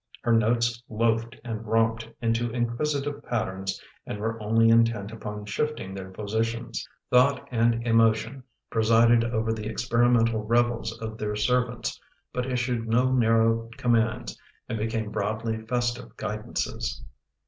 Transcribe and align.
Her 0.23 0.33
notes 0.33 0.81
loafed 0.89 1.35
and 1.43 1.63
romped 1.63 2.09
into 2.23 2.49
inquisitive 2.49 3.23
patterns 3.23 3.79
and 4.07 4.17
were 4.19 4.41
only 4.41 4.69
intent 4.69 5.11
upon 5.11 5.45
shifting 5.45 5.93
tlu*ir 5.93 6.11
jjositions. 6.11 6.79
Thought 7.11 7.47
and 7.51 7.85
emotion 7.85 8.41
presided 8.71 9.23
over 9.23 9.53
the 9.53 9.61
t*xjKTimt*ntal 9.65 10.43
revels 10.47 10.91
of 10.97 11.19
their 11.19 11.35
servants 11.35 12.01
but 12.33 12.47
issued 12.51 12.87
no 12.87 13.11
narrow 13.11 13.69
command* 13.77 14.35
and 14.67 14.79
became 14.79 15.11
broadly 15.11 15.61
festive 15.67 16.17
guidances. 16.17 17.03